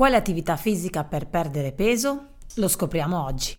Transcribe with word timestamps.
Quale 0.00 0.16
attività 0.16 0.56
fisica 0.56 1.04
per 1.04 1.28
perdere 1.28 1.72
peso? 1.72 2.28
Lo 2.54 2.68
scopriamo 2.68 3.22
oggi. 3.22 3.54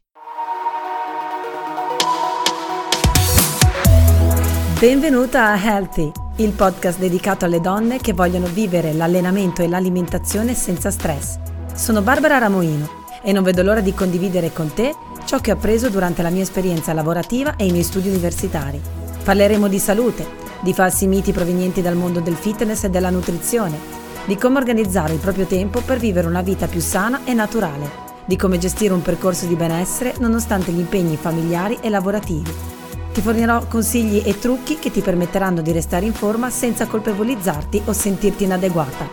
Benvenuta 4.79 5.49
a 5.49 5.63
Healthy, 5.63 6.11
il 6.37 6.53
podcast 6.53 6.97
dedicato 6.97 7.45
alle 7.45 7.61
donne 7.61 7.99
che 7.99 8.13
vogliono 8.13 8.47
vivere 8.47 8.91
l'allenamento 8.91 9.61
e 9.61 9.67
l'alimentazione 9.67 10.55
senza 10.55 10.89
stress. 10.89 11.37
Sono 11.75 12.01
Barbara 12.01 12.39
Ramoino 12.39 12.89
e 13.21 13.31
non 13.33 13.43
vedo 13.43 13.61
l'ora 13.61 13.81
di 13.81 13.93
condividere 13.93 14.51
con 14.51 14.73
te 14.73 14.95
ciò 15.25 15.37
che 15.37 15.51
ho 15.51 15.53
appreso 15.53 15.89
durante 15.89 16.23
la 16.23 16.31
mia 16.31 16.41
esperienza 16.41 16.91
lavorativa 16.91 17.55
e 17.55 17.67
i 17.67 17.71
miei 17.71 17.83
studi 17.83 18.09
universitari. 18.09 18.81
Parleremo 19.23 19.67
di 19.67 19.77
salute, 19.77 20.27
di 20.61 20.73
falsi 20.73 21.05
miti 21.05 21.33
provenienti 21.33 21.83
dal 21.83 21.95
mondo 21.95 22.19
del 22.19 22.33
fitness 22.33 22.85
e 22.85 22.89
della 22.89 23.11
nutrizione, 23.11 24.00
di 24.25 24.35
come 24.37 24.57
organizzare 24.57 25.13
il 25.13 25.19
proprio 25.19 25.45
tempo 25.45 25.81
per 25.81 25.97
vivere 25.97 26.27
una 26.27 26.41
vita 26.41 26.67
più 26.67 26.79
sana 26.79 27.21
e 27.25 27.33
naturale, 27.33 27.89
di 28.25 28.35
come 28.35 28.57
gestire 28.57 28.93
un 28.93 29.01
percorso 29.01 29.45
di 29.45 29.55
benessere 29.55 30.15
nonostante 30.19 30.71
gli 30.71 30.79
impegni 30.79 31.15
familiari 31.15 31.79
e 31.81 31.89
lavorativi 31.89 32.71
ti 33.13 33.19
fornirò 33.19 33.65
consigli 33.67 34.21
e 34.25 34.39
trucchi 34.39 34.79
che 34.79 34.89
ti 34.89 35.01
permetteranno 35.01 35.61
di 35.61 35.73
restare 35.73 36.05
in 36.05 36.13
forma 36.13 36.49
senza 36.49 36.87
colpevolizzarti 36.87 37.83
o 37.85 37.93
sentirti 37.93 38.45
inadeguata. 38.45 39.09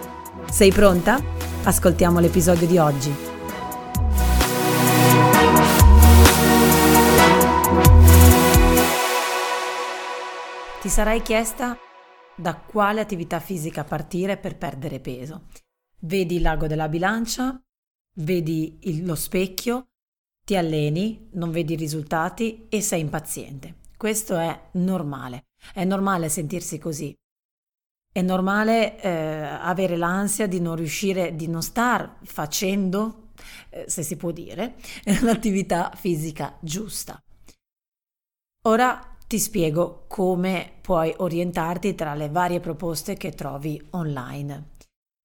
Sei 0.49 0.71
pronta? 0.71 1.21
Ascoltiamo 1.65 2.21
l'episodio 2.21 2.67
di 2.67 2.79
oggi. 2.79 3.15
Ti 10.81 10.89
sarai 10.89 11.21
chiesta 11.23 11.77
da 12.39 12.55
quale 12.55 13.01
attività 13.01 13.41
fisica 13.41 13.85
partire 13.85 14.37
per 14.37 14.57
perdere 14.57 15.01
peso. 15.01 15.47
Vedi 16.01 16.37
il 16.37 16.43
lago 16.43 16.69
della 16.69 16.89
bilancia, 16.89 17.61
vedi 18.19 18.79
il, 18.83 19.05
lo 19.05 19.17
specchio, 19.17 19.89
ti 20.45 20.57
alleni, 20.57 21.29
non 21.33 21.51
vedi 21.51 21.73
i 21.73 21.77
risultati 21.77 22.67
e 22.69 22.81
sei 22.81 23.01
impaziente. 23.01 23.75
Questo 23.97 24.37
è 24.37 24.69
normale, 24.73 25.47
è 25.75 25.85
normale 25.85 26.29
sentirsi 26.29 26.79
così. 26.79 27.15
È 28.11 28.23
normale 28.23 29.01
eh, 29.01 29.11
avere 29.11 29.97
l'ansia 29.97 30.47
di 30.47 30.61
non 30.61 30.77
riuscire, 30.77 31.35
di 31.35 31.49
non 31.49 31.63
star 31.63 32.19
facendo, 32.23 33.31
eh, 33.71 33.85
se 33.89 34.03
si 34.03 34.17
può 34.17 34.31
dire, 34.31 34.77
l'attività 35.23 35.91
fisica 35.95 36.57
giusta. 36.61 37.21
Ora 38.63 39.17
ti 39.29 39.39
spiego 39.39 40.07
come 40.09 40.73
puoi 40.81 41.13
orientarti 41.15 41.95
tra 41.95 42.15
le 42.15 42.31
varie 42.31 42.61
proposte 42.61 43.15
che 43.19 43.33
trovi 43.33 43.79
online. 43.91 44.77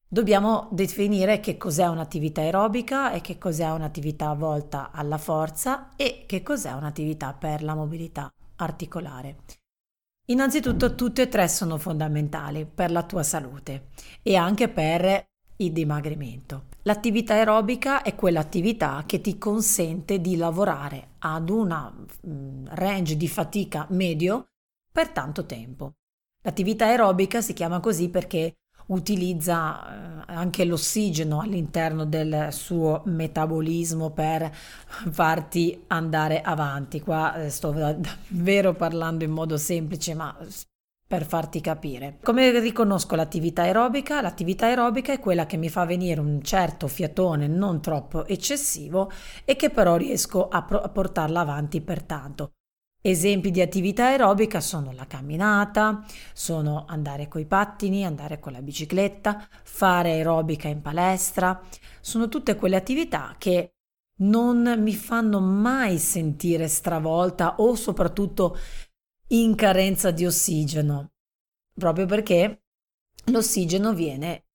Dobbiamo 0.05 0.67
definire 0.71 1.39
che 1.39 1.55
cos'è 1.55 1.87
un'attività 1.87 2.41
aerobica 2.41 3.13
e 3.13 3.21
che 3.21 3.37
cos'è 3.37 3.71
un'attività 3.71 4.33
volta 4.33 4.91
alla 4.91 5.17
forza 5.17 5.95
e 5.95 6.25
che 6.27 6.43
cos'è 6.43 6.73
un'attività 6.73 7.31
per 7.33 7.63
la 7.63 7.75
mobilità 7.75 8.29
articolare. 8.57 9.37
Innanzitutto 10.27 10.95
tutte 10.95 11.21
e 11.21 11.29
tre 11.29 11.47
sono 11.47 11.77
fondamentali 11.77 12.65
per 12.65 12.91
la 12.91 13.03
tua 13.03 13.23
salute 13.23 13.87
e 14.21 14.35
anche 14.35 14.67
per 14.67 15.31
il 15.65 15.71
dimagrimento. 15.71 16.65
L'attività 16.83 17.35
aerobica 17.35 18.01
è 18.01 18.15
quell'attività 18.15 19.03
che 19.05 19.21
ti 19.21 19.37
consente 19.37 20.19
di 20.19 20.35
lavorare 20.35 21.11
ad 21.19 21.49
una 21.49 21.93
mm, 22.27 22.65
range 22.71 23.15
di 23.15 23.27
fatica 23.27 23.85
medio 23.89 24.47
per 24.91 25.09
tanto 25.09 25.45
tempo. 25.45 25.93
L'attività 26.43 26.85
aerobica 26.85 27.41
si 27.41 27.53
chiama 27.53 27.79
così 27.79 28.09
perché 28.09 28.55
utilizza 28.87 30.25
eh, 30.27 30.33
anche 30.33 30.65
l'ossigeno 30.65 31.39
all'interno 31.39 32.05
del 32.05 32.49
suo 32.51 33.01
metabolismo 33.05 34.11
per 34.11 34.53
farti 34.53 35.83
andare 35.87 36.41
avanti. 36.41 36.99
Qua 36.99 37.35
eh, 37.43 37.49
sto 37.49 37.71
davvero 37.71 38.73
parlando 38.73 39.23
in 39.23 39.31
modo 39.31 39.57
semplice, 39.57 40.13
ma 40.13 40.35
per 41.13 41.27
farti 41.27 41.61
capire. 41.61 42.17
Come 42.23 42.59
riconosco 42.59 43.13
l'attività 43.13 43.61
aerobica? 43.61 44.19
L'attività 44.19 44.65
aerobica 44.65 45.13
è 45.13 45.19
quella 45.19 45.45
che 45.45 45.57
mi 45.57 45.69
fa 45.69 45.85
venire 45.85 46.19
un 46.19 46.41
certo 46.41 46.87
fiatone 46.87 47.45
non 47.45 47.83
troppo 47.83 48.25
eccessivo 48.25 49.11
e 49.45 49.55
che 49.55 49.69
però 49.69 49.95
riesco 49.95 50.47
a, 50.47 50.63
pro- 50.63 50.81
a 50.81 50.89
portarla 50.89 51.41
avanti 51.41 51.81
per 51.81 52.01
tanto. 52.01 52.53
Esempi 52.99 53.51
di 53.51 53.61
attività 53.61 54.05
aerobica 54.05 54.59
sono 54.59 54.91
la 54.91 55.05
camminata, 55.05 56.03
sono 56.33 56.85
andare 56.87 57.27
coi 57.27 57.45
pattini, 57.45 58.03
andare 58.03 58.39
con 58.39 58.53
la 58.53 58.63
bicicletta, 58.63 59.47
fare 59.61 60.13
aerobica 60.13 60.67
in 60.67 60.81
palestra, 60.81 61.61
sono 62.01 62.27
tutte 62.27 62.55
quelle 62.55 62.75
attività 62.75 63.35
che 63.37 63.73
non 64.21 64.77
mi 64.79 64.95
fanno 64.95 65.39
mai 65.39 65.99
sentire 65.99 66.67
stravolta 66.67 67.57
o 67.57 67.75
soprattutto 67.75 68.57
in 69.29 69.55
carenza 69.55 70.11
di 70.11 70.25
ossigeno, 70.25 71.11
proprio 71.73 72.05
perché 72.05 72.63
l'ossigeno 73.25 73.93
viene 73.93 74.45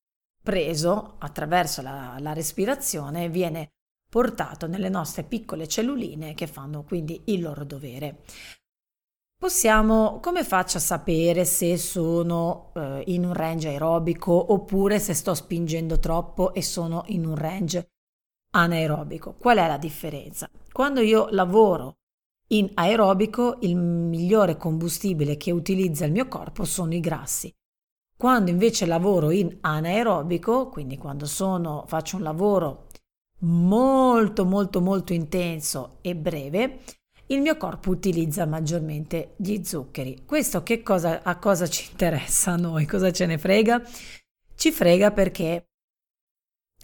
preso 0.42 1.16
attraverso 1.18 1.82
la, 1.82 2.16
la 2.20 2.32
respirazione, 2.32 3.28
viene 3.28 3.72
portato 4.08 4.66
nelle 4.66 4.88
nostre 4.88 5.24
piccole 5.24 5.68
celluline 5.68 6.34
che 6.34 6.46
fanno 6.46 6.82
quindi 6.82 7.20
il 7.26 7.42
loro 7.42 7.64
dovere. 7.64 8.22
Possiamo, 9.38 10.18
come 10.20 10.42
faccio 10.42 10.78
a 10.78 10.80
sapere 10.80 11.44
se 11.44 11.76
sono 11.76 12.72
eh, 12.74 13.04
in 13.06 13.24
un 13.24 13.34
range 13.34 13.68
aerobico 13.68 14.52
oppure 14.52 14.98
se 14.98 15.14
sto 15.14 15.32
spingendo 15.34 16.00
troppo 16.00 16.52
e 16.54 16.62
sono 16.62 17.04
in 17.08 17.24
un 17.24 17.36
range 17.36 17.90
anaerobico? 18.50 19.34
Qual 19.34 19.58
è 19.58 19.66
la 19.68 19.78
differenza? 19.78 20.50
Quando 20.72 21.00
io 21.00 21.28
lavoro 21.30 21.97
in 22.48 22.70
aerobico, 22.74 23.58
il 23.60 23.76
migliore 23.76 24.56
combustibile 24.56 25.36
che 25.36 25.50
utilizza 25.50 26.04
il 26.04 26.12
mio 26.12 26.28
corpo 26.28 26.64
sono 26.64 26.94
i 26.94 27.00
grassi. 27.00 27.52
Quando 28.16 28.50
invece 28.50 28.86
lavoro 28.86 29.30
in 29.30 29.58
anaerobico, 29.60 30.68
quindi 30.68 30.96
quando 30.96 31.26
sono, 31.26 31.84
faccio 31.86 32.16
un 32.16 32.22
lavoro 32.22 32.86
molto 33.40 34.44
molto 34.44 34.80
molto 34.80 35.12
intenso 35.12 35.98
e 36.00 36.16
breve, 36.16 36.80
il 37.26 37.40
mio 37.40 37.56
corpo 37.56 37.90
utilizza 37.90 38.46
maggiormente 38.46 39.34
gli 39.36 39.62
zuccheri. 39.62 40.24
Questo 40.24 40.62
che 40.62 40.82
cosa, 40.82 41.22
a 41.22 41.38
cosa 41.38 41.68
ci 41.68 41.90
interessa 41.90 42.52
a 42.52 42.56
noi? 42.56 42.86
Cosa 42.86 43.12
ce 43.12 43.26
ne 43.26 43.38
frega? 43.38 43.82
Ci 44.54 44.72
frega 44.72 45.12
perché 45.12 45.68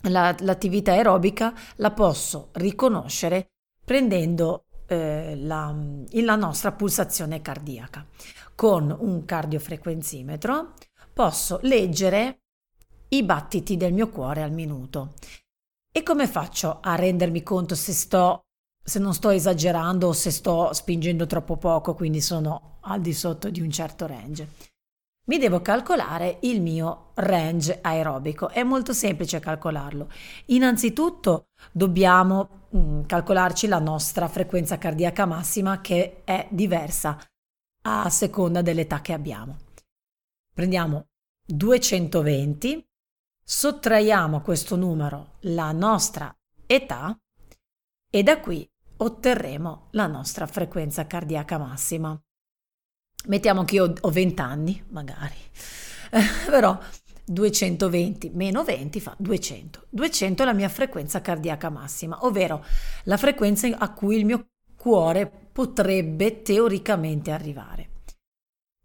la, 0.02 0.36
l'attività 0.40 0.92
aerobica 0.92 1.54
la 1.76 1.90
posso 1.92 2.50
riconoscere 2.52 3.52
prendendo 3.84 4.63
eh, 4.86 5.36
la, 5.36 5.74
la 6.10 6.36
nostra 6.36 6.72
pulsazione 6.72 7.40
cardiaca. 7.40 8.06
Con 8.54 8.94
un 8.96 9.24
cardiofrequenzimetro 9.24 10.74
posso 11.12 11.58
leggere 11.62 12.40
i 13.08 13.22
battiti 13.22 13.76
del 13.76 13.92
mio 13.92 14.08
cuore 14.08 14.42
al 14.42 14.52
minuto 14.52 15.14
e 15.92 16.02
come 16.02 16.26
faccio 16.26 16.80
a 16.80 16.94
rendermi 16.96 17.42
conto 17.42 17.74
se 17.74 17.92
sto 17.92 18.44
se 18.86 18.98
non 18.98 19.14
sto 19.14 19.30
esagerando 19.30 20.08
o 20.08 20.12
se 20.12 20.30
sto 20.30 20.74
spingendo 20.74 21.26
troppo 21.26 21.56
poco, 21.56 21.94
quindi 21.94 22.20
sono 22.20 22.76
al 22.82 23.00
di 23.00 23.14
sotto 23.14 23.48
di 23.48 23.62
un 23.62 23.70
certo 23.70 24.06
range? 24.06 24.48
Mi 25.26 25.38
devo 25.38 25.62
calcolare 25.62 26.36
il 26.42 26.60
mio 26.60 27.12
range 27.14 27.78
aerobico. 27.80 28.50
È 28.50 28.62
molto 28.62 28.92
semplice 28.92 29.40
calcolarlo. 29.40 30.10
Innanzitutto 30.46 31.46
dobbiamo 31.72 32.63
mm, 32.76 33.02
calcolarci 33.04 33.66
la 33.66 33.78
nostra 33.78 34.28
frequenza 34.28 34.78
cardiaca 34.78 35.26
massima 35.26 35.80
che 35.80 36.22
è 36.24 36.46
diversa 36.50 37.18
a 37.86 38.08
seconda 38.10 38.62
dell'età 38.62 39.00
che 39.00 39.12
abbiamo. 39.12 39.58
Prendiamo 40.52 41.08
220 41.46 42.86
Sottraiamo 43.46 44.38
a 44.38 44.40
questo 44.40 44.74
numero 44.74 45.36
la 45.40 45.70
nostra 45.72 46.34
età 46.64 47.14
e 48.08 48.22
da 48.22 48.40
qui 48.40 48.66
otterremo 48.96 49.88
la 49.90 50.06
nostra 50.06 50.46
frequenza 50.46 51.06
cardiaca 51.06 51.58
massima. 51.58 52.18
Mettiamo 53.26 53.64
che 53.64 53.74
io 53.74 53.92
ho 54.00 54.10
20 54.10 54.40
anni, 54.40 54.82
magari, 54.88 55.36
però 56.48 56.78
220 57.24 58.30
meno 58.34 58.64
20 58.64 59.00
fa 59.00 59.14
200. 59.18 59.86
200 59.90 60.42
è 60.42 60.46
la 60.46 60.52
mia 60.52 60.68
frequenza 60.68 61.20
cardiaca 61.20 61.70
massima, 61.70 62.24
ovvero 62.24 62.64
la 63.04 63.16
frequenza 63.16 63.68
a 63.76 63.92
cui 63.92 64.16
il 64.16 64.24
mio 64.24 64.46
cuore 64.76 65.30
potrebbe 65.52 66.42
teoricamente 66.42 67.30
arrivare. 67.30 67.90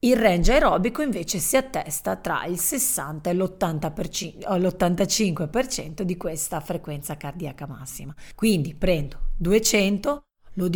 Il 0.02 0.16
range 0.16 0.54
aerobico 0.54 1.02
invece 1.02 1.40
si 1.40 1.58
attesta 1.58 2.16
tra 2.16 2.46
il 2.46 2.58
60 2.58 3.30
e 3.30 3.34
l'85% 3.34 6.04
di 6.04 6.16
questa 6.16 6.62
frequenza 6.62 7.18
cardiaca 7.18 7.68
massima. 7.68 8.16
Quindi 8.34 8.76
prendo 8.76 9.32
200, 9.36 10.24
lo, 10.54 10.70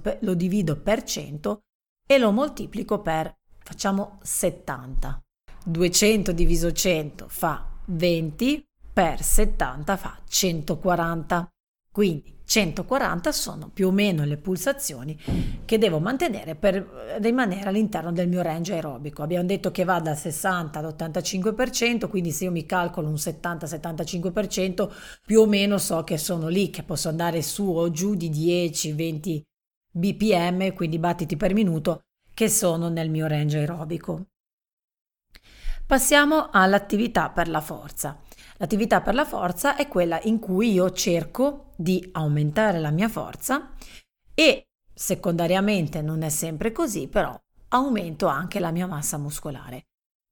per, 0.00 0.16
lo 0.22 0.32
divido 0.32 0.80
per 0.80 1.02
100 1.02 1.60
e 2.06 2.16
lo 2.16 2.32
moltiplico 2.32 3.02
per, 3.02 3.36
facciamo 3.58 4.18
70. 4.22 5.24
200 5.64 6.32
diviso 6.32 6.72
100 6.72 7.26
fa 7.28 7.68
20, 7.86 8.64
per 8.92 9.22
70 9.22 9.96
fa 9.96 10.18
140. 10.26 11.48
Quindi 11.92 12.38
140 12.44 13.30
sono 13.30 13.70
più 13.72 13.88
o 13.88 13.90
meno 13.92 14.24
le 14.24 14.36
pulsazioni 14.36 15.16
che 15.64 15.78
devo 15.78 16.00
mantenere 16.00 16.56
per 16.56 17.18
rimanere 17.20 17.68
all'interno 17.68 18.10
del 18.12 18.28
mio 18.28 18.42
range 18.42 18.74
aerobico. 18.74 19.22
Abbiamo 19.22 19.46
detto 19.46 19.70
che 19.70 19.84
va 19.84 20.00
dal 20.00 20.16
60 20.16 20.78
all'85%, 20.80 22.08
quindi 22.08 22.32
se 22.32 22.44
io 22.44 22.50
mi 22.50 22.66
calcolo 22.66 23.06
un 23.06 23.14
70-75%, 23.14 24.90
più 25.24 25.40
o 25.40 25.46
meno 25.46 25.78
so 25.78 26.02
che 26.02 26.18
sono 26.18 26.48
lì, 26.48 26.70
che 26.70 26.82
posso 26.82 27.08
andare 27.08 27.42
su 27.42 27.68
o 27.68 27.88
giù 27.90 28.16
di 28.16 28.30
10-20 28.30 29.40
bpm, 29.92 30.72
quindi 30.74 30.98
battiti 30.98 31.36
per 31.36 31.54
minuto, 31.54 32.00
che 32.34 32.48
sono 32.48 32.88
nel 32.88 33.10
mio 33.10 33.28
range 33.28 33.58
aerobico. 33.58 34.29
Passiamo 35.90 36.50
all'attività 36.52 37.30
per 37.30 37.48
la 37.48 37.60
forza. 37.60 38.16
L'attività 38.58 39.00
per 39.00 39.12
la 39.12 39.24
forza 39.24 39.74
è 39.74 39.88
quella 39.88 40.20
in 40.22 40.38
cui 40.38 40.70
io 40.70 40.92
cerco 40.92 41.72
di 41.74 42.10
aumentare 42.12 42.78
la 42.78 42.92
mia 42.92 43.08
forza 43.08 43.72
e 44.32 44.68
secondariamente 44.94 46.00
non 46.00 46.22
è 46.22 46.28
sempre 46.28 46.70
così, 46.70 47.08
però 47.08 47.36
aumento 47.70 48.28
anche 48.28 48.60
la 48.60 48.70
mia 48.70 48.86
massa 48.86 49.18
muscolare. 49.18 49.86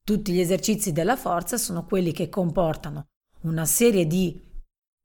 Tutti 0.05 0.31
gli 0.31 0.39
esercizi 0.39 0.93
della 0.93 1.17
forza 1.17 1.57
sono 1.57 1.85
quelli 1.85 2.13
che 2.13 2.29
comportano 2.29 3.09
una 3.41 3.65
serie 3.65 4.07
di 4.07 4.41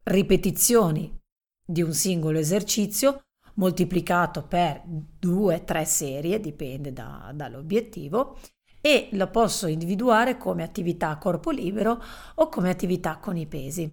ripetizioni 0.03 1.19
di 1.65 1.81
un 1.81 1.94
singolo 1.94 2.38
esercizio 2.38 3.23
moltiplicato 3.55 4.44
per 4.44 4.83
due, 4.85 5.63
tre 5.63 5.83
serie, 5.85 6.39
dipende 6.39 6.94
da, 6.94 7.31
dall'obiettivo, 7.33 8.38
e 8.85 9.07
lo 9.13 9.30
posso 9.30 9.68
individuare 9.68 10.35
come 10.35 10.62
attività 10.62 11.07
a 11.07 11.18
corpo 11.18 11.51
libero 11.51 12.03
o 12.35 12.50
come 12.50 12.69
attività 12.69 13.18
con 13.18 13.38
i 13.38 13.47
pesi. 13.47 13.89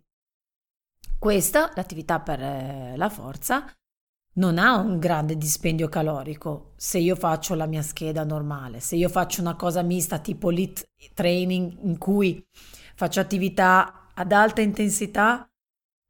Questa, 1.16 1.70
l'attività 1.76 2.18
per 2.18 2.42
eh, 2.42 2.94
la 2.96 3.08
forza, 3.08 3.72
non 4.32 4.58
ha 4.58 4.78
un 4.78 4.98
grande 4.98 5.36
dispendio 5.36 5.88
calorico 5.88 6.72
se 6.74 6.98
io 6.98 7.14
faccio 7.14 7.54
la 7.54 7.66
mia 7.66 7.82
scheda 7.82 8.24
normale, 8.24 8.80
se 8.80 8.96
io 8.96 9.08
faccio 9.08 9.40
una 9.40 9.54
cosa 9.54 9.82
mista 9.82 10.18
tipo 10.18 10.48
lit 10.48 10.88
training 11.14 11.78
in 11.82 11.96
cui 11.96 12.44
faccio 12.96 13.20
attività 13.20 14.08
ad 14.12 14.32
alta 14.32 14.60
intensità, 14.60 15.48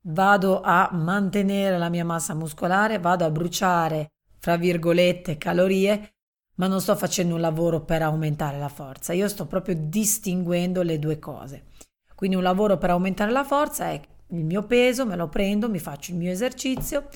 vado 0.06 0.62
a 0.62 0.88
mantenere 0.92 1.76
la 1.76 1.90
mia 1.90 2.04
massa 2.06 2.34
muscolare, 2.34 2.98
vado 2.98 3.26
a 3.26 3.30
bruciare, 3.30 4.12
fra 4.38 4.56
virgolette, 4.56 5.36
calorie 5.36 6.14
ma 6.60 6.66
non 6.66 6.82
sto 6.82 6.94
facendo 6.94 7.36
un 7.36 7.40
lavoro 7.40 7.80
per 7.80 8.02
aumentare 8.02 8.58
la 8.58 8.68
forza, 8.68 9.14
io 9.14 9.28
sto 9.28 9.46
proprio 9.46 9.74
distinguendo 9.74 10.82
le 10.82 10.98
due 10.98 11.18
cose. 11.18 11.68
Quindi 12.14 12.36
un 12.36 12.42
lavoro 12.42 12.76
per 12.76 12.90
aumentare 12.90 13.32
la 13.32 13.44
forza 13.44 13.86
è 13.86 13.98
il 14.28 14.44
mio 14.44 14.66
peso, 14.66 15.06
me 15.06 15.16
lo 15.16 15.30
prendo, 15.30 15.70
mi 15.70 15.78
faccio 15.78 16.10
il 16.10 16.18
mio 16.18 16.30
esercizio, 16.30 17.08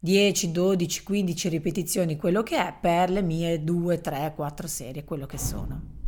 10, 0.00 0.50
12, 0.50 1.04
15 1.04 1.48
ripetizioni, 1.48 2.16
quello 2.16 2.42
che 2.42 2.56
è, 2.56 2.76
per 2.80 3.10
le 3.10 3.22
mie 3.22 3.62
2, 3.62 4.00
3, 4.00 4.32
4 4.34 4.66
serie, 4.66 5.04
quello 5.04 5.26
che 5.26 5.38
sono. 5.38 5.98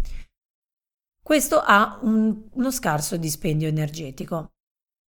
Questo 1.23 1.61
ha 1.61 2.01
un, 2.03 2.49
uno 2.51 2.71
scarso 2.73 3.17
dispendio 3.17 3.69
energetico. 3.69 4.55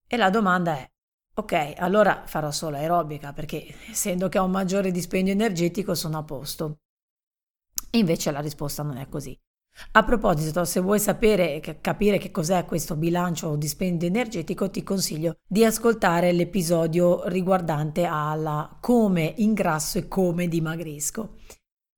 E 0.06 0.17
la 0.17 0.31
domanda 0.31 0.76
è, 0.76 0.88
ok, 1.35 1.73
allora 1.79 2.23
farò 2.25 2.53
solo 2.53 2.76
aerobica 2.76 3.32
perché 3.32 3.67
essendo 3.91 4.29
che 4.29 4.38
ho 4.38 4.44
un 4.44 4.53
maggiore 4.53 4.93
dispendio 4.93 5.32
energetico 5.32 5.97
sono 5.97 6.19
a 6.19 6.23
posto. 6.23 6.79
E 7.94 7.99
invece 7.99 8.32
la 8.32 8.41
risposta 8.41 8.82
non 8.82 8.96
è 8.96 9.08
così. 9.08 9.38
A 9.93 10.02
proposito, 10.02 10.64
se 10.64 10.81
vuoi 10.81 10.99
sapere 10.99 11.62
e 11.62 11.81
capire 11.81 12.19
che 12.19 12.32
cos'è 12.32 12.64
questo 12.64 12.96
bilancio 12.96 13.46
o 13.46 13.56
dispendio 13.56 14.08
energetico, 14.08 14.69
ti 14.69 14.82
consiglio 14.82 15.37
di 15.46 15.64
ascoltare 15.64 16.32
l'episodio 16.32 17.29
riguardante 17.29 18.05
alla 18.05 18.76
come 18.81 19.35
ingrasso 19.37 19.99
e 19.99 20.08
come 20.08 20.49
dimagrisco. 20.49 21.37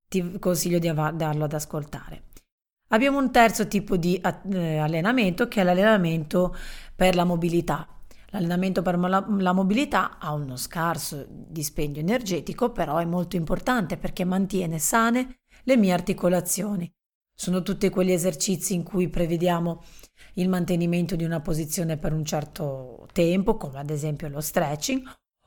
Ti 0.06 0.38
consiglio 0.38 0.78
di 0.78 0.88
andarlo 0.88 1.44
ad 1.44 1.54
ascoltare. 1.54 2.24
Abbiamo 2.88 3.18
un 3.18 3.32
terzo 3.32 3.66
tipo 3.66 3.96
di 3.96 4.20
eh, 4.20 4.76
allenamento 4.76 5.48
che 5.48 5.62
è 5.62 5.64
l'allenamento 5.64 6.54
per 6.94 7.14
la 7.14 7.24
mobilità. 7.24 7.88
L'allenamento 8.30 8.82
per 8.82 8.98
la 8.98 9.52
mobilità 9.54 10.18
ha 10.18 10.34
uno 10.34 10.56
scarso 10.56 11.24
dispendio 11.30 12.02
energetico, 12.02 12.70
però 12.70 12.98
è 12.98 13.06
molto 13.06 13.36
importante 13.36 13.96
perché 13.96 14.26
mantiene 14.26 14.78
sane 14.78 15.38
le 15.66 15.76
mie 15.76 15.92
articolazioni. 15.92 16.90
Sono 17.38 17.62
tutti 17.62 17.90
quegli 17.90 18.12
esercizi 18.12 18.74
in 18.74 18.82
cui 18.82 19.08
prevediamo 19.08 19.82
il 20.34 20.48
mantenimento 20.48 21.16
di 21.16 21.24
una 21.24 21.40
posizione 21.40 21.98
per 21.98 22.12
un 22.12 22.24
certo 22.24 23.06
tempo, 23.12 23.56
come 23.56 23.78
ad 23.78 23.90
esempio 23.90 24.28
lo 24.28 24.40
stretching, 24.40 25.02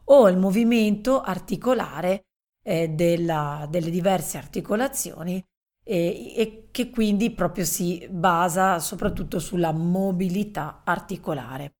o 0.05 0.29
il 0.29 0.37
movimento 0.37 1.21
articolare 1.21 2.25
eh, 2.63 2.89
della, 2.89 3.67
delle 3.69 3.89
diverse 3.89 4.37
articolazioni 4.37 5.43
e, 5.83 6.33
e 6.35 6.67
che 6.69 6.89
quindi 6.89 7.31
proprio 7.31 7.65
si 7.65 8.07
basa 8.11 8.77
soprattutto 8.79 9.39
sulla 9.39 9.71
mobilità 9.71 10.81
articolare. 10.83 11.73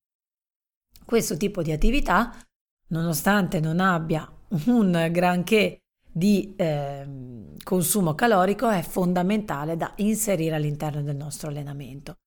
Questo 1.06 1.38
tipo 1.38 1.62
di 1.62 1.72
attività, 1.72 2.34
nonostante 2.88 3.60
non 3.60 3.80
abbia 3.80 4.28
un 4.66 5.10
granché 5.12 5.82
di 6.20 6.54
eh, 6.58 7.08
consumo 7.64 8.14
calorico 8.14 8.70
è 8.70 8.82
fondamentale 8.82 9.78
da 9.78 9.94
inserire 9.96 10.56
all'interno 10.56 11.02
del 11.02 11.16
nostro 11.16 11.48
allenamento. 11.48 12.18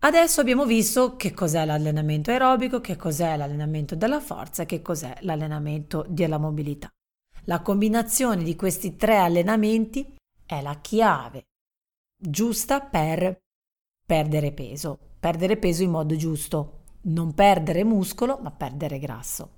Adesso 0.00 0.40
abbiamo 0.40 0.66
visto 0.66 1.16
che 1.16 1.32
cos'è 1.32 1.64
l'allenamento 1.64 2.30
aerobico, 2.30 2.80
che 2.80 2.96
cos'è 2.96 3.36
l'allenamento 3.36 3.94
della 3.94 4.20
forza 4.20 4.64
e 4.64 4.66
che 4.66 4.82
cos'è 4.82 5.16
l'allenamento 5.20 6.04
della 6.08 6.36
mobilità. 6.36 6.90
La 7.44 7.62
combinazione 7.62 8.42
di 8.42 8.56
questi 8.56 8.96
tre 8.96 9.18
allenamenti 9.18 10.14
è 10.44 10.60
la 10.60 10.78
chiave 10.80 11.44
giusta 12.16 12.80
per 12.80 13.38
perdere 14.04 14.52
peso, 14.52 14.98
perdere 15.18 15.56
peso 15.56 15.82
in 15.84 15.90
modo 15.90 16.16
giusto, 16.16 16.82
non 17.02 17.32
perdere 17.34 17.84
muscolo 17.84 18.38
ma 18.42 18.50
perdere 18.50 18.98
grasso. 18.98 19.52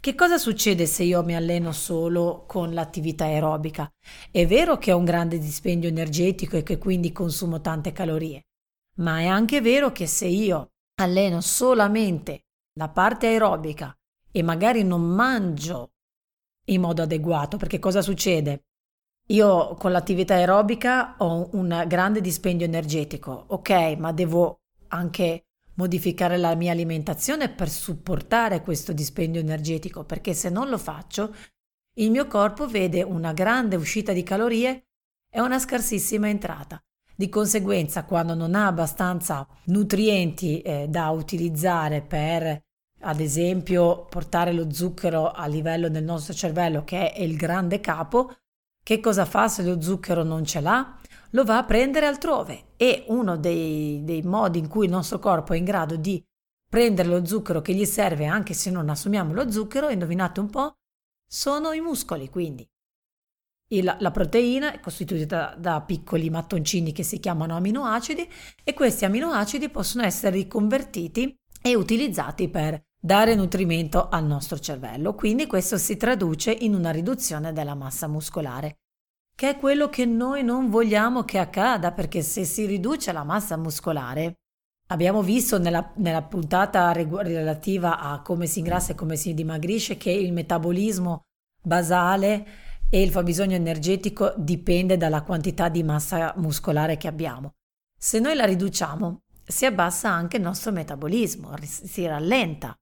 Che 0.00 0.14
cosa 0.14 0.38
succede 0.38 0.86
se 0.86 1.02
io 1.02 1.24
mi 1.24 1.34
alleno 1.34 1.72
solo 1.72 2.44
con 2.46 2.72
l'attività 2.72 3.24
aerobica? 3.24 3.92
È 4.30 4.46
vero 4.46 4.78
che 4.78 4.92
ho 4.92 4.96
un 4.96 5.04
grande 5.04 5.38
dispendio 5.38 5.88
energetico 5.88 6.56
e 6.56 6.62
che 6.62 6.78
quindi 6.78 7.10
consumo 7.10 7.60
tante 7.60 7.90
calorie, 7.90 8.46
ma 8.98 9.18
è 9.18 9.26
anche 9.26 9.60
vero 9.60 9.90
che 9.90 10.06
se 10.06 10.26
io 10.26 10.70
alleno 11.00 11.40
solamente 11.40 12.44
la 12.74 12.88
parte 12.88 13.26
aerobica 13.26 13.92
e 14.30 14.42
magari 14.42 14.84
non 14.84 15.02
mangio 15.02 15.94
in 16.66 16.80
modo 16.80 17.02
adeguato, 17.02 17.56
perché 17.56 17.80
cosa 17.80 18.00
succede? 18.00 18.66
Io 19.30 19.74
con 19.74 19.90
l'attività 19.90 20.34
aerobica 20.34 21.16
ho 21.18 21.48
un 21.52 21.84
grande 21.88 22.20
dispendio 22.20 22.66
energetico, 22.66 23.46
ok, 23.48 23.96
ma 23.98 24.12
devo 24.12 24.60
anche 24.88 25.47
modificare 25.78 26.36
la 26.36 26.54
mia 26.54 26.72
alimentazione 26.72 27.48
per 27.48 27.68
supportare 27.68 28.62
questo 28.62 28.92
dispendio 28.92 29.40
energetico, 29.40 30.04
perché 30.04 30.34
se 30.34 30.50
non 30.50 30.68
lo 30.68 30.78
faccio, 30.78 31.34
il 31.98 32.10
mio 32.10 32.26
corpo 32.26 32.66
vede 32.68 33.02
una 33.02 33.32
grande 33.32 33.76
uscita 33.76 34.12
di 34.12 34.22
calorie 34.22 34.88
e 35.30 35.40
una 35.40 35.58
scarsissima 35.58 36.28
entrata. 36.28 36.82
Di 37.14 37.28
conseguenza, 37.28 38.04
quando 38.04 38.34
non 38.34 38.54
ha 38.54 38.66
abbastanza 38.66 39.46
nutrienti 39.64 40.60
eh, 40.60 40.86
da 40.88 41.10
utilizzare 41.10 42.00
per, 42.02 42.62
ad 43.00 43.20
esempio, 43.20 44.04
portare 44.06 44.52
lo 44.52 44.72
zucchero 44.72 45.30
a 45.30 45.46
livello 45.46 45.88
del 45.88 46.04
nostro 46.04 46.34
cervello, 46.34 46.84
che 46.84 47.12
è 47.12 47.22
il 47.22 47.36
grande 47.36 47.80
capo, 47.80 48.32
che 48.82 49.00
cosa 49.00 49.24
fa 49.24 49.48
se 49.48 49.62
lo 49.64 49.80
zucchero 49.80 50.22
non 50.22 50.44
ce 50.44 50.60
l'ha? 50.60 50.97
Lo 51.30 51.44
va 51.44 51.58
a 51.58 51.64
prendere 51.64 52.06
altrove 52.06 52.72
e 52.76 53.04
uno 53.08 53.36
dei, 53.36 54.02
dei 54.04 54.22
modi 54.22 54.58
in 54.58 54.68
cui 54.68 54.86
il 54.86 54.90
nostro 54.90 55.18
corpo 55.18 55.52
è 55.52 55.56
in 55.56 55.64
grado 55.64 55.96
di 55.96 56.22
prendere 56.68 57.08
lo 57.08 57.24
zucchero 57.24 57.60
che 57.60 57.74
gli 57.74 57.84
serve 57.84 58.26
anche 58.26 58.54
se 58.54 58.70
non 58.70 58.88
assumiamo 58.88 59.32
lo 59.32 59.50
zucchero, 59.50 59.88
indovinate 59.88 60.40
un 60.40 60.50
po', 60.50 60.74
sono 61.26 61.72
i 61.72 61.80
muscoli 61.80 62.28
quindi. 62.28 62.66
Il, 63.70 63.96
la 63.98 64.10
proteina 64.10 64.72
è 64.72 64.80
costituita 64.80 65.54
da 65.58 65.82
piccoli 65.82 66.30
mattoncini 66.30 66.92
che 66.92 67.02
si 67.02 67.20
chiamano 67.20 67.54
aminoacidi 67.54 68.26
e 68.64 68.72
questi 68.72 69.04
aminoacidi 69.04 69.68
possono 69.68 70.04
essere 70.04 70.36
riconvertiti 70.36 71.36
e 71.60 71.74
utilizzati 71.74 72.48
per 72.48 72.80
dare 72.98 73.34
nutrimento 73.34 74.08
al 74.08 74.24
nostro 74.24 74.58
cervello. 74.58 75.14
Quindi 75.14 75.46
questo 75.46 75.76
si 75.76 75.98
traduce 75.98 76.50
in 76.50 76.74
una 76.74 76.90
riduzione 76.90 77.52
della 77.52 77.74
massa 77.74 78.08
muscolare 78.08 78.77
che 79.38 79.50
è 79.50 79.56
quello 79.56 79.88
che 79.88 80.04
noi 80.04 80.42
non 80.42 80.68
vogliamo 80.68 81.22
che 81.22 81.38
accada, 81.38 81.92
perché 81.92 82.22
se 82.22 82.42
si 82.42 82.66
riduce 82.66 83.12
la 83.12 83.22
massa 83.22 83.56
muscolare, 83.56 84.38
abbiamo 84.88 85.22
visto 85.22 85.60
nella, 85.60 85.92
nella 85.98 86.22
puntata 86.22 86.90
relativa 86.90 88.00
a 88.00 88.20
come 88.20 88.46
si 88.46 88.58
ingrassa 88.58 88.90
e 88.90 88.94
come 88.96 89.14
si 89.14 89.34
dimagrisce 89.34 89.96
che 89.96 90.10
il 90.10 90.32
metabolismo 90.32 91.20
basale 91.62 92.46
e 92.90 93.00
il 93.00 93.12
fabbisogno 93.12 93.54
energetico 93.54 94.34
dipende 94.36 94.96
dalla 94.96 95.22
quantità 95.22 95.68
di 95.68 95.84
massa 95.84 96.34
muscolare 96.38 96.96
che 96.96 97.06
abbiamo. 97.06 97.52
Se 97.96 98.18
noi 98.18 98.34
la 98.34 98.44
riduciamo, 98.44 99.20
si 99.44 99.66
abbassa 99.66 100.10
anche 100.10 100.38
il 100.38 100.42
nostro 100.42 100.72
metabolismo, 100.72 101.54
si 101.62 102.04
rallenta. 102.06 102.74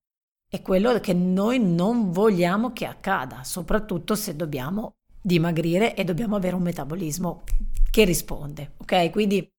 È 0.48 0.62
quello 0.62 0.98
che 1.00 1.12
noi 1.12 1.60
non 1.60 2.12
vogliamo 2.12 2.72
che 2.72 2.86
accada, 2.86 3.44
soprattutto 3.44 4.14
se 4.14 4.34
dobbiamo 4.34 4.95
dimagrire 5.26 5.96
e 5.96 6.04
dobbiamo 6.04 6.36
avere 6.36 6.54
un 6.54 6.62
metabolismo 6.62 7.42
che 7.90 8.04
risponde, 8.04 8.74
ok? 8.76 9.10
Quindi 9.10 9.50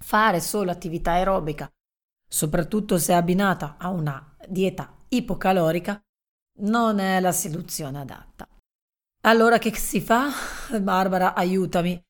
fare 0.00 0.40
solo 0.40 0.72
attività 0.72 1.12
aerobica, 1.12 1.70
soprattutto 2.28 2.98
se 2.98 3.12
abbinata 3.12 3.76
a 3.78 3.90
una 3.90 4.36
dieta 4.48 4.92
ipocalorica, 5.08 6.02
non 6.62 6.98
è 6.98 7.20
la 7.20 7.30
soluzione 7.30 8.00
adatta. 8.00 8.48
Allora 9.24 9.58
che 9.58 9.72
si 9.76 10.00
fa? 10.00 10.30
Barbara, 10.80 11.34
aiutami. 11.34 12.02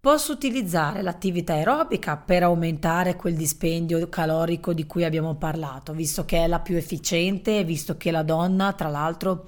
Posso 0.00 0.32
utilizzare 0.32 1.00
l'attività 1.00 1.52
aerobica 1.52 2.16
per 2.16 2.42
aumentare 2.42 3.14
quel 3.14 3.36
dispendio 3.36 4.08
calorico 4.08 4.74
di 4.74 4.84
cui 4.84 5.04
abbiamo 5.04 5.36
parlato, 5.36 5.92
visto 5.92 6.24
che 6.24 6.38
è 6.38 6.48
la 6.48 6.60
più 6.60 6.76
efficiente, 6.76 7.62
visto 7.62 7.96
che 7.96 8.10
la 8.10 8.24
donna, 8.24 8.72
tra 8.72 8.88
l'altro, 8.88 9.46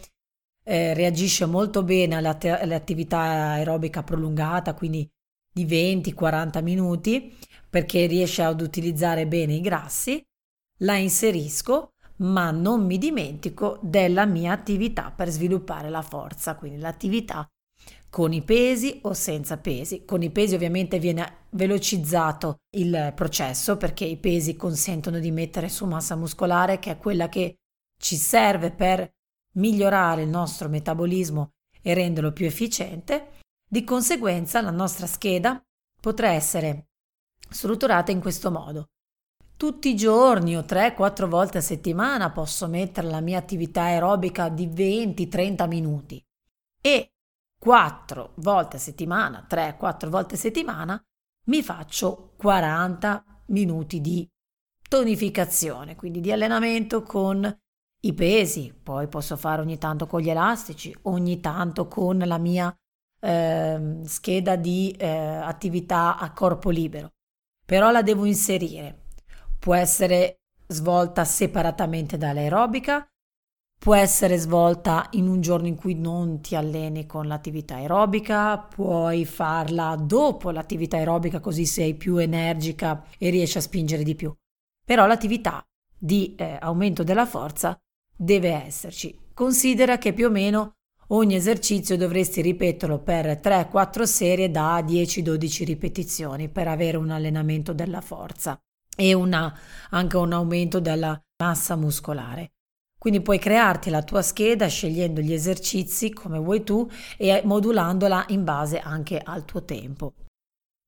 eh, 0.68 0.94
reagisce 0.94 1.46
molto 1.46 1.84
bene 1.84 2.16
all'attività 2.16 3.18
aerobica 3.18 4.02
prolungata, 4.02 4.74
quindi 4.74 5.08
di 5.52 5.64
20-40 5.64 6.62
minuti, 6.62 7.36
perché 7.70 8.06
riesce 8.06 8.42
ad 8.42 8.60
utilizzare 8.60 9.28
bene 9.28 9.54
i 9.54 9.60
grassi, 9.60 10.20
la 10.80 10.96
inserisco, 10.96 11.92
ma 12.18 12.50
non 12.50 12.84
mi 12.84 12.98
dimentico 12.98 13.78
della 13.80 14.26
mia 14.26 14.52
attività 14.52 15.12
per 15.12 15.28
sviluppare 15.28 15.88
la 15.88 16.02
forza, 16.02 16.56
quindi 16.56 16.80
l'attività 16.80 17.48
con 18.10 18.32
i 18.32 18.42
pesi 18.42 18.98
o 19.02 19.12
senza 19.12 19.58
pesi. 19.58 20.04
Con 20.04 20.22
i 20.22 20.30
pesi 20.30 20.54
ovviamente 20.54 20.98
viene 20.98 21.46
velocizzato 21.50 22.56
il 22.76 23.12
processo 23.14 23.76
perché 23.76 24.04
i 24.04 24.16
pesi 24.16 24.56
consentono 24.56 25.18
di 25.18 25.30
mettere 25.30 25.68
su 25.68 25.86
massa 25.86 26.16
muscolare 26.16 26.78
che 26.78 26.92
è 26.92 26.96
quella 26.96 27.28
che 27.28 27.56
ci 27.98 28.16
serve 28.16 28.72
per 28.72 29.10
migliorare 29.56 30.22
il 30.22 30.28
nostro 30.28 30.68
metabolismo 30.68 31.52
e 31.82 31.94
renderlo 31.94 32.32
più 32.32 32.46
efficiente. 32.46 33.40
Di 33.68 33.84
conseguenza 33.84 34.60
la 34.60 34.70
nostra 34.70 35.06
scheda 35.06 35.60
potrà 36.00 36.30
essere 36.30 36.88
strutturata 37.48 38.10
in 38.10 38.20
questo 38.20 38.50
modo. 38.50 38.86
Tutti 39.56 39.88
i 39.88 39.96
giorni 39.96 40.56
o 40.56 40.60
3-4 40.60 41.26
volte 41.26 41.58
a 41.58 41.62
settimana 41.62 42.30
posso 42.30 42.66
mettere 42.68 43.08
la 43.08 43.20
mia 43.20 43.38
attività 43.38 43.82
aerobica 43.82 44.48
di 44.48 44.66
20-30 44.68 45.66
minuti 45.66 46.22
e 46.80 47.12
quattro 47.58 48.32
volte 48.36 48.76
a 48.76 48.78
settimana, 48.78 49.46
3-4 49.48 50.08
volte 50.08 50.34
a 50.34 50.38
settimana, 50.38 51.02
mi 51.46 51.62
faccio 51.62 52.34
40 52.36 53.42
minuti 53.46 54.00
di 54.00 54.28
tonificazione, 54.88 55.96
quindi 55.96 56.20
di 56.20 56.30
allenamento 56.30 57.02
con 57.02 57.42
i 58.06 58.14
pesi, 58.14 58.72
poi 58.82 59.08
posso 59.08 59.36
fare 59.36 59.60
ogni 59.60 59.78
tanto 59.78 60.06
con 60.06 60.20
gli 60.20 60.30
elastici, 60.30 60.94
ogni 61.02 61.40
tanto 61.40 61.88
con 61.88 62.18
la 62.18 62.38
mia 62.38 62.74
eh, 63.20 64.00
scheda 64.04 64.56
di 64.56 64.90
eh, 64.98 65.06
attività 65.08 66.18
a 66.18 66.32
corpo 66.32 66.70
libero, 66.70 67.12
però 67.64 67.90
la 67.90 68.02
devo 68.02 68.24
inserire. 68.24 69.04
Può 69.58 69.74
essere 69.74 70.40
svolta 70.66 71.24
separatamente 71.24 72.16
dall'aerobica, 72.16 73.06
Può 73.78 73.94
essere 73.94 74.36
svolta 74.36 75.06
in 75.12 75.28
un 75.28 75.40
giorno 75.40 75.68
in 75.68 75.76
cui 75.76 75.94
non 75.94 76.40
ti 76.40 76.56
alleni 76.56 77.06
con 77.06 77.28
l'attività 77.28 77.76
aerobica, 77.76 78.58
puoi 78.58 79.24
farla 79.24 79.94
dopo 79.96 80.50
l'attività 80.50 80.96
aerobica 80.96 81.38
così 81.38 81.66
sei 81.66 81.94
più 81.94 82.16
energica 82.16 83.04
e 83.16 83.30
riesci 83.30 83.58
a 83.58 83.60
spingere 83.60 84.02
di 84.02 84.16
più. 84.16 84.34
Però 84.84 85.06
l'attività 85.06 85.64
di 85.96 86.34
eh, 86.36 86.56
aumento 86.60 87.04
della 87.04 87.26
forza 87.26 87.78
deve 88.16 88.50
esserci. 88.64 89.16
Considera 89.34 89.98
che 89.98 90.12
più 90.12 90.26
o 90.26 90.30
meno 90.30 90.72
ogni 91.08 91.34
esercizio 91.34 91.96
dovresti 91.96 92.40
ripeterlo 92.40 92.98
per 92.98 93.40
3-4 93.42 94.02
serie 94.02 94.50
da 94.50 94.80
10-12 94.80 95.64
ripetizioni 95.64 96.48
per 96.48 96.68
avere 96.68 96.96
un 96.96 97.10
allenamento 97.10 97.72
della 97.72 98.00
forza 98.00 98.58
e 98.96 99.12
una, 99.12 99.56
anche 99.90 100.16
un 100.16 100.32
aumento 100.32 100.80
della 100.80 101.20
massa 101.42 101.76
muscolare. 101.76 102.52
Quindi 102.98 103.20
puoi 103.20 103.38
crearti 103.38 103.90
la 103.90 104.02
tua 104.02 104.22
scheda 104.22 104.66
scegliendo 104.66 105.20
gli 105.20 105.32
esercizi 105.32 106.12
come 106.12 106.38
vuoi 106.38 106.64
tu 106.64 106.88
e 107.18 107.42
modulandola 107.44 108.24
in 108.28 108.42
base 108.42 108.78
anche 108.78 109.20
al 109.22 109.44
tuo 109.44 109.64
tempo. 109.64 110.14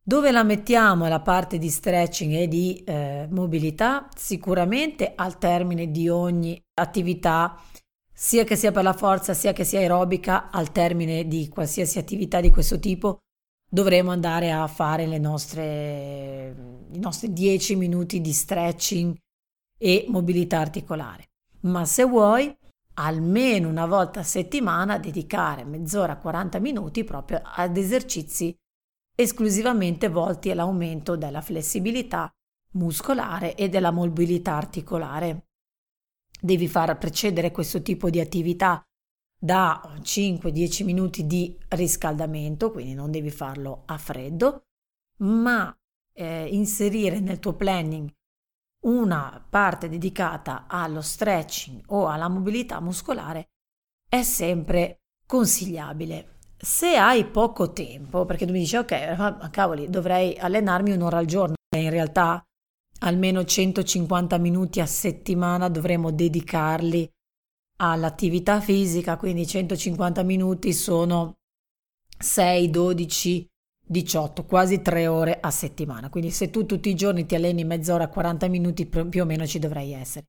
Dove 0.09 0.31
la 0.31 0.43
mettiamo 0.43 1.07
la 1.07 1.21
parte 1.21 1.59
di 1.59 1.69
stretching 1.69 2.33
e 2.33 2.49
di 2.49 2.83
eh, 2.87 3.29
mobilità? 3.31 4.09
Sicuramente 4.17 5.13
al 5.15 5.37
termine 5.37 5.91
di 5.91 6.09
ogni 6.09 6.59
attività, 6.81 7.61
sia 8.11 8.45
che 8.45 8.57
sia 8.57 8.73
per 8.73 8.85
la 8.85 8.95
forza, 8.95 9.35
sia 9.35 9.53
che 9.53 9.65
sia 9.65 9.81
aerobica, 9.81 10.49
al 10.51 10.73
termine 10.73 11.29
di 11.29 11.51
qualsiasi 11.51 11.99
attività 11.99 12.41
di 12.41 12.51
questo 12.51 12.79
tipo, 12.79 13.19
dovremo 13.71 14.11
andare 14.11 14.51
a 14.51 14.67
fare 14.67 15.05
nostre, 15.19 16.55
i 16.91 16.99
nostri 16.99 17.31
10 17.35 17.77
minuti 17.77 18.23
di 18.23 18.33
stretching 18.33 19.15
e 19.77 20.07
mobilità 20.09 20.59
articolare 20.59 21.25
ma 21.61 21.85
se 21.85 22.05
vuoi 22.05 22.57
almeno 22.95 23.69
una 23.69 23.85
volta 23.85 24.21
a 24.21 24.25
settimana 24.25 24.99
dedicare 24.99 25.65
mezz'ora, 25.65 26.17
40 26.17 26.59
minuti 26.61 27.05
proprio 27.05 27.43
ad 27.45 27.77
esercizi 27.77 28.57
esclusivamente 29.21 30.09
volti 30.09 30.49
all'aumento 30.53 31.17
della 31.17 31.41
flessibilità 31.41 32.33
muscolare 32.75 33.57
e 33.57 33.69
della 33.69 33.91
mobilità 33.91 34.55
articolare. 34.55 35.49
Devi 36.41 36.69
far 36.69 36.97
precedere 36.99 37.51
questo 37.51 37.83
tipo 37.83 38.11
di 38.11 38.21
attività 38.21 38.81
da 39.37 39.81
5-10 40.01 40.85
minuti 40.85 41.27
di 41.27 41.57
riscaldamento, 41.71 42.71
quindi 42.71 42.95
non 42.95 43.11
devi 43.11 43.31
farlo 43.31 43.83
a 43.87 43.99
freddo, 43.99 44.67
ma 45.19 45.77
eh, 46.13 46.47
inserire 46.47 47.19
nel 47.19 47.41
tuo 47.41 47.55
planning 47.55 48.09
una 48.85 49.45
parte 49.51 49.89
dedicata 49.89 50.67
allo 50.69 51.01
stretching 51.01 51.83
o 51.89 52.07
alla 52.07 52.29
mobilità 52.29 52.81
muscolare 52.81 53.49
è 54.09 54.23
sempre 54.23 55.01
consigliabile. 55.27 56.38
Se 56.61 56.97
hai 56.97 57.25
poco 57.27 57.73
tempo, 57.73 58.25
perché 58.25 58.45
tu 58.45 58.53
mi 58.53 58.59
dici 58.59 58.77
ok, 58.77 59.51
cavoli, 59.51 59.89
dovrei 59.89 60.37
allenarmi 60.37 60.91
un'ora 60.93 61.19
al 61.19 61.27
giorno, 61.27 61.55
in 61.77 61.91
realtà 61.91 62.43
almeno 63.01 63.45
150 63.45 64.39
minuti 64.39 64.81
a 64.81 64.87
settimana 64.87 65.69
dovremo 65.69 66.11
dedicarli 66.11 67.09
all'attività 67.81 68.61
fisica, 68.61 69.17
quindi 69.17 69.47
150 69.47 70.25
minuti 70.25 70.73
sono 70.73 71.35
6, 72.19 72.71
12 72.71 73.49
18, 73.89 74.45
quasi 74.45 74.83
3 74.83 75.07
ore 75.07 75.39
a 75.41 75.51
settimana. 75.51 76.11
Quindi 76.11 76.31
se 76.31 76.51
tu 76.51 76.67
tutti 76.67 76.91
i 76.91 76.95
giorni 76.95 77.25
ti 77.25 77.35
alleni 77.35 77.65
mezz'ora, 77.65 78.09
40 78.09 78.49
minuti 78.49 78.87
più 78.87 79.23
o 79.23 79.25
meno 79.25 79.47
ci 79.47 79.59
dovrai 79.59 79.93
essere. 79.93 80.27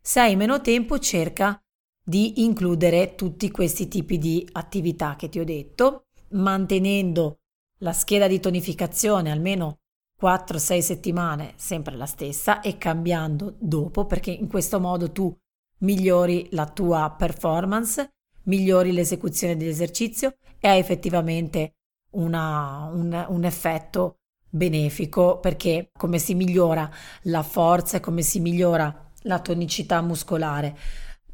Se 0.00 0.20
hai 0.20 0.36
meno 0.36 0.60
tempo, 0.60 0.98
cerca 0.98 1.58
di 2.04 2.42
includere 2.44 3.14
tutti 3.14 3.50
questi 3.50 3.88
tipi 3.88 4.18
di 4.18 4.46
attività 4.52 5.16
che 5.16 5.28
ti 5.28 5.38
ho 5.38 5.44
detto, 5.44 6.06
mantenendo 6.30 7.38
la 7.78 7.92
scheda 7.92 8.26
di 8.26 8.40
tonificazione 8.40 9.30
almeno 9.30 9.78
4-6 10.20 10.78
settimane 10.78 11.52
sempre 11.56 11.96
la 11.96 12.06
stessa 12.06 12.60
e 12.60 12.78
cambiando 12.78 13.56
dopo, 13.58 14.06
perché 14.06 14.30
in 14.30 14.48
questo 14.48 14.78
modo 14.78 15.10
tu 15.10 15.36
migliori 15.78 16.48
la 16.52 16.66
tua 16.66 17.14
performance, 17.16 18.10
migliori 18.44 18.92
l'esecuzione 18.92 19.56
dell'esercizio 19.56 20.36
e 20.60 20.68
hai 20.68 20.78
effettivamente 20.78 21.74
una, 22.10 22.88
un, 22.92 23.26
un 23.28 23.44
effetto 23.44 24.18
benefico 24.48 25.38
perché 25.38 25.90
come 25.96 26.18
si 26.18 26.34
migliora 26.34 26.88
la 27.22 27.42
forza 27.42 27.96
e 27.96 28.00
come 28.00 28.22
si 28.22 28.38
migliora 28.38 29.10
la 29.22 29.40
tonicità 29.40 30.02
muscolare 30.02 30.76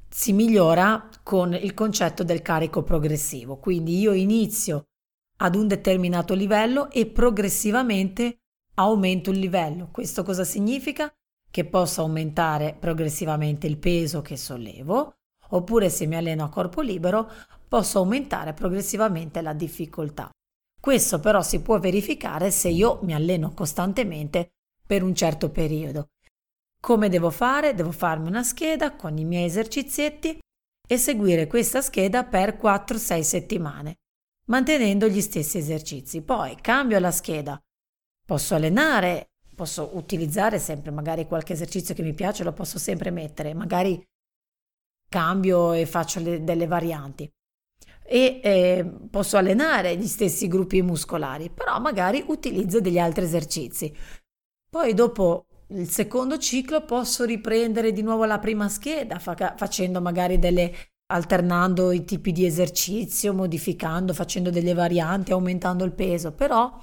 si 0.08 0.32
migliora 0.32 1.08
con 1.22 1.54
il 1.54 1.74
concetto 1.74 2.24
del 2.24 2.42
carico 2.42 2.82
progressivo. 2.82 3.58
Quindi 3.58 3.98
io 3.98 4.12
inizio 4.12 4.84
ad 5.38 5.54
un 5.54 5.68
determinato 5.68 6.34
livello 6.34 6.90
e 6.90 7.06
progressivamente 7.06 8.38
aumento 8.74 9.30
il 9.30 9.38
livello. 9.38 9.88
Questo 9.90 10.22
cosa 10.22 10.44
significa? 10.44 11.12
Che 11.50 11.64
posso 11.64 12.02
aumentare 12.02 12.76
progressivamente 12.78 13.66
il 13.66 13.78
peso 13.78 14.20
che 14.22 14.36
sollevo 14.36 15.14
oppure 15.50 15.88
se 15.88 16.06
mi 16.06 16.16
alleno 16.16 16.44
a 16.44 16.50
corpo 16.50 16.80
libero 16.80 17.30
posso 17.68 17.98
aumentare 17.98 18.52
progressivamente 18.52 19.40
la 19.40 19.52
difficoltà. 19.52 20.30
Questo 20.80 21.20
però 21.20 21.42
si 21.42 21.60
può 21.60 21.78
verificare 21.78 22.50
se 22.50 22.68
io 22.68 23.00
mi 23.02 23.14
alleno 23.14 23.52
costantemente 23.52 24.52
per 24.86 25.02
un 25.02 25.14
certo 25.14 25.50
periodo. 25.50 26.08
Come 26.80 27.08
devo 27.08 27.30
fare? 27.30 27.74
Devo 27.74 27.92
farmi 27.92 28.28
una 28.28 28.42
scheda 28.42 28.94
con 28.94 29.16
i 29.18 29.24
miei 29.24 29.46
esercizietti 29.46 30.38
e 30.88 30.96
seguire 30.96 31.46
questa 31.46 31.80
scheda 31.80 32.24
per 32.24 32.56
4-6 32.56 33.20
settimane, 33.20 33.96
mantenendo 34.46 35.08
gli 35.08 35.20
stessi 35.20 35.58
esercizi. 35.58 36.22
Poi 36.22 36.56
cambio 36.60 36.98
la 36.98 37.10
scheda. 37.10 37.60
Posso 38.24 38.54
allenare 38.54 39.28
posso 39.58 39.96
utilizzare 39.96 40.60
sempre, 40.60 40.92
magari 40.92 41.26
qualche 41.26 41.54
esercizio 41.54 41.92
che 41.92 42.02
mi 42.02 42.14
piace 42.14 42.44
lo 42.44 42.52
posso 42.52 42.78
sempre 42.78 43.10
mettere, 43.10 43.54
magari 43.54 44.00
cambio 45.08 45.72
e 45.72 45.84
faccio 45.84 46.20
le, 46.20 46.44
delle 46.44 46.68
varianti 46.68 47.28
e 48.04 48.40
eh, 48.40 48.90
posso 49.10 49.36
allenare 49.36 49.96
gli 49.96 50.06
stessi 50.06 50.46
gruppi 50.46 50.80
muscolari, 50.80 51.50
però 51.50 51.80
magari 51.80 52.24
utilizzo 52.28 52.80
degli 52.80 53.00
altri 53.00 53.24
esercizi. 53.24 53.92
Poi 54.70 54.94
dopo 54.94 55.47
il 55.70 55.88
secondo 55.88 56.38
ciclo 56.38 56.84
posso 56.84 57.24
riprendere 57.24 57.92
di 57.92 58.02
nuovo 58.02 58.24
la 58.24 58.38
prima 58.38 58.68
scheda 58.68 59.18
fa- 59.18 59.54
facendo 59.56 60.00
magari 60.00 60.38
delle 60.38 60.72
alternando 61.10 61.90
i 61.92 62.04
tipi 62.04 62.32
di 62.32 62.44
esercizio, 62.44 63.32
modificando, 63.32 64.12
facendo 64.12 64.50
delle 64.50 64.74
varianti, 64.74 65.32
aumentando 65.32 65.84
il 65.84 65.92
peso, 65.92 66.32
però 66.32 66.78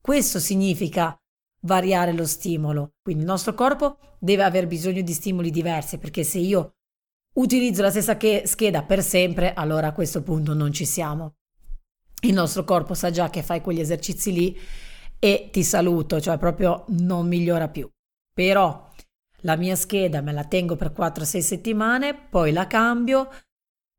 questo 0.00 0.38
significa 0.38 1.16
variare 1.62 2.12
lo 2.12 2.26
stimolo. 2.26 2.92
Quindi 3.02 3.22
il 3.22 3.28
nostro 3.28 3.54
corpo 3.54 3.98
deve 4.18 4.44
aver 4.44 4.66
bisogno 4.66 5.00
di 5.00 5.12
stimoli 5.12 5.50
diversi, 5.50 5.98
perché 5.98 6.22
se 6.22 6.38
io 6.38 6.74
utilizzo 7.34 7.82
la 7.82 7.90
stessa 7.90 8.16
scheda 8.44 8.82
per 8.82 9.02
sempre, 9.02 9.54
allora 9.54 9.88
a 9.88 9.92
questo 9.92 10.22
punto 10.22 10.52
non 10.54 10.72
ci 10.72 10.84
siamo. 10.84 11.36
Il 12.22 12.34
nostro 12.34 12.64
corpo 12.64 12.94
sa 12.94 13.10
già 13.10 13.30
che 13.30 13.42
fai 13.42 13.60
quegli 13.60 13.80
esercizi 13.80 14.32
lì 14.32 14.58
e 15.18 15.48
ti 15.50 15.62
saluto, 15.62 16.20
cioè 16.20 16.38
proprio 16.38 16.84
non 16.88 17.26
migliora 17.26 17.68
più. 17.68 17.90
Però 18.36 18.90
la 19.40 19.56
mia 19.56 19.74
scheda 19.76 20.20
me 20.20 20.30
la 20.30 20.44
tengo 20.44 20.76
per 20.76 20.92
4-6 20.92 21.38
settimane, 21.38 22.14
poi 22.14 22.52
la 22.52 22.66
cambio, 22.66 23.30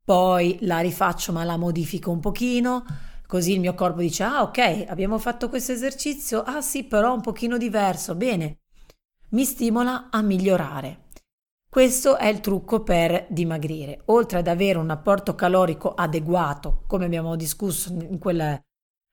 poi 0.05 0.59
la 0.61 0.77
rifaccio 0.77 1.31
ma 1.31 1.43
la 1.43 1.57
modifico 1.57 2.11
un 2.11 2.19
pochino, 2.19 2.85
così 3.25 3.53
il 3.53 3.59
mio 3.59 3.73
corpo 3.73 3.99
dice 3.99 4.21
ah 4.21 4.43
ok 4.43 4.85
abbiamo 4.89 5.17
fatto 5.17 5.49
questo 5.49 5.71
esercizio, 5.71 6.43
ah 6.43 6.61
sì 6.61 6.83
però 6.83 7.15
un 7.15 7.21
pochino 7.21 7.57
diverso, 7.57 8.13
bene, 8.13 8.59
mi 9.29 9.43
stimola 9.43 10.09
a 10.11 10.21
migliorare. 10.21 11.05
Questo 11.67 12.17
è 12.17 12.27
il 12.27 12.39
trucco 12.39 12.83
per 12.83 13.25
dimagrire. 13.29 14.01
Oltre 14.05 14.37
ad 14.37 14.47
avere 14.47 14.77
un 14.77 14.91
apporto 14.91 15.33
calorico 15.33 15.95
adeguato, 15.95 16.83
come 16.85 17.05
abbiamo 17.05 17.35
discusso 17.35 17.91
in 17.91 18.19
quel 18.19 18.61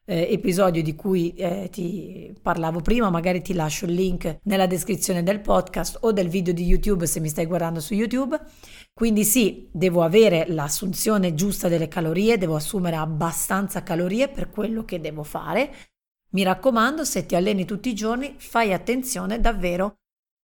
eh, 0.07 0.33
episodio 0.33 0.83
di 0.83 0.95
cui 0.95 1.33
eh, 1.35 1.69
ti 1.71 2.35
parlavo 2.41 2.81
prima, 2.81 3.09
magari 3.11 3.41
ti 3.43 3.55
lascio 3.55 3.87
il 3.87 3.93
link 3.93 4.41
nella 4.43 4.67
descrizione 4.67 5.23
del 5.23 5.41
podcast 5.41 5.99
o 6.03 6.13
del 6.13 6.29
video 6.29 6.53
di 6.53 6.65
YouTube 6.65 7.07
se 7.07 7.21
mi 7.21 7.29
stai 7.29 7.47
guardando 7.47 7.81
su 7.81 7.95
YouTube. 7.95 8.39
Quindi 8.93 9.25
sì, 9.25 9.69
devo 9.73 10.03
avere 10.03 10.47
l'assunzione 10.49 11.35
giusta 11.35 11.69
delle 11.69 11.89
calorie, 11.89 12.39
devo 12.39 12.57
assumere 12.57 12.97
abbastanza 12.97 13.83
calorie 13.83 14.29
per 14.29 14.51
quello 14.51 14.85
che 14.85 15.01
devo 15.01 15.23
fare. 15.23 15.73
Mi 16.31 16.43
raccomando, 16.43 17.05
se 17.05 17.27
ti 17.27 17.35
alleni 17.37 17.65
tutti 17.65 17.89
i 17.89 17.95
giorni, 17.95 18.35
fai 18.39 18.73
attenzione 18.73 19.41
davvero 19.41 19.99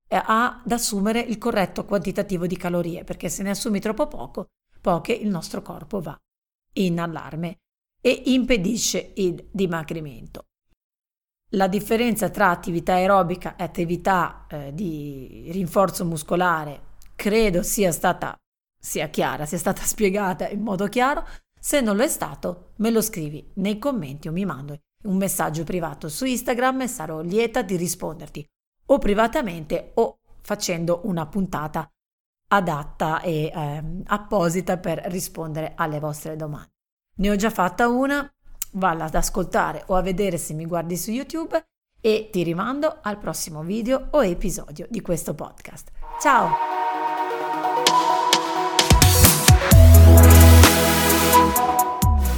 eh, 0.09 0.21
ad 0.25 0.71
assumere 0.71 1.21
il 1.21 1.39
corretto 1.39 1.85
quantitativo 1.85 2.47
di 2.47 2.57
calorie, 2.57 3.05
perché 3.05 3.29
se 3.29 3.43
ne 3.43 3.51
assumi 3.51 3.81
troppo 3.81 4.07
poco, 4.07 4.47
poche, 4.81 5.13
il 5.13 5.29
nostro 5.29 5.63
corpo 5.63 6.01
va 6.01 6.19
in 6.75 7.01
allarme 7.01 7.59
e 8.09 8.23
impedisce 8.27 9.13
il 9.17 9.47
dimagrimento. 9.51 10.45
La 11.53 11.69
differenza 11.69 12.31
tra 12.31 12.49
attività 12.49 12.95
aerobica 12.95 13.55
e 13.57 13.63
attività 13.63 14.47
eh, 14.49 14.73
di 14.73 15.49
rinforzo 15.51 16.07
muscolare 16.07 16.97
credo 17.15 17.63
sia 17.63 17.93
stata 17.93 18.35
sia 18.81 19.09
chiara, 19.09 19.45
sia 19.45 19.59
stata 19.59 19.83
spiegata 19.85 20.49
in 20.49 20.63
modo 20.63 20.87
chiaro. 20.87 21.27
Se 21.61 21.81
non 21.81 21.97
lo 21.97 22.03
è 22.03 22.09
stato, 22.09 22.73
me 22.77 22.91
lo 22.91 23.03
scrivi 23.03 23.51
nei 23.55 23.79
commenti 23.79 24.29
o 24.29 24.33
mi 24.33 24.45
mando 24.45 24.79
un 25.05 25.17
messaggio 25.17 25.65
privato 25.65 26.09
su 26.09 26.25
Instagram 26.25 26.83
e 26.83 26.89
sarò 26.89 27.21
lieta 27.21 27.63
di 27.63 27.77
risponderti 27.77 28.47
o 28.87 28.99
privatamente 28.99 29.93
o 29.95 30.19
facendo 30.41 31.03
una 31.05 31.27
puntata 31.27 31.87
adatta 32.51 33.21
e 33.21 33.53
eh, 33.55 34.03
apposita 34.07 34.79
per 34.79 34.99
rispondere 35.07 35.73
alle 35.77 35.99
vostre 35.99 36.37
domande. 36.37 36.77
Ne 37.19 37.31
ho 37.31 37.37
già 37.37 37.51
fatta 37.51 37.89
una, 37.89 38.31
valla 38.73 39.05
ad 39.05 39.15
ascoltare 39.15 39.83
o 39.87 39.97
a 39.97 40.03
vedere 40.03 40.39
se 40.39 40.55
mi 40.55 40.67
guardi 40.67 40.97
su 40.97 41.11
YouTube 41.11 41.61
e 42.01 42.29
ti 42.31 42.45
rimando 42.45 42.99
al 43.03 43.19
prossimo 43.19 43.63
video 43.63 44.09
o 44.11 44.23
episodio 44.23 44.87
di 44.89 45.01
questo 45.01 45.35
podcast. 45.35 45.91
Ciao! 46.21 46.51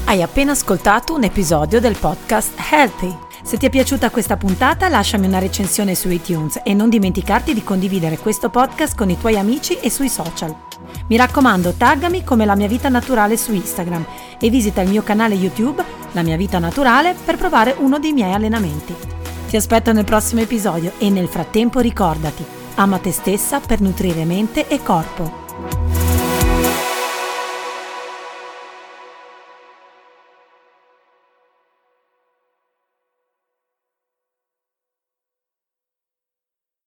Hai 0.07 0.23
appena 0.23 0.53
ascoltato 0.53 1.15
un 1.15 1.25
episodio 1.25 1.79
del 1.79 1.97
podcast 1.99 2.59
Healthy. 2.71 3.17
Se 3.43 3.59
ti 3.59 3.67
è 3.67 3.71
piaciuta 3.71 4.11
questa 4.11 4.39
puntata 4.39 4.89
lasciami 4.89 5.27
una 5.27 5.39
recensione 5.39 5.95
su 5.95 6.09
iTunes 6.09 6.61
e 6.65 6.73
non 6.73 6.89
dimenticarti 6.89 7.53
di 7.53 7.63
condividere 7.63 8.17
questo 8.17 8.49
podcast 8.49 8.97
con 8.97 9.11
i 9.11 9.19
tuoi 9.19 9.37
amici 9.37 9.79
e 9.79 9.91
sui 9.91 10.09
social. 10.09 10.70
Mi 11.11 11.17
raccomando, 11.17 11.73
taggami 11.73 12.23
come 12.23 12.45
la 12.45 12.55
mia 12.55 12.69
vita 12.69 12.89
naturale 12.89 13.37
su 13.37 13.53
Instagram 13.53 14.07
e 14.39 14.49
visita 14.49 14.81
il 14.81 14.89
mio 14.89 15.03
canale 15.03 15.35
YouTube, 15.35 15.85
La 16.13 16.23
mia 16.23 16.37
vita 16.37 16.61
naturale, 16.61 17.17
per 17.25 17.37
provare 17.37 17.75
uno 17.79 17.99
dei 17.99 18.13
miei 18.13 18.33
allenamenti. 18.33 18.95
Ti 19.49 19.57
aspetto 19.57 19.93
nel 19.93 20.05
prossimo 20.05 20.41
episodio 20.41 20.93
e 20.99 21.11
nel 21.11 21.27
frattempo 21.27 21.81
ricordati, 21.81 22.45
ama 22.77 22.99
te 22.99 23.11
stessa 23.11 23.59
per 23.59 23.81
nutrire 23.81 24.25
mente 24.25 24.69
e 24.69 24.83
corpo. 24.85 25.40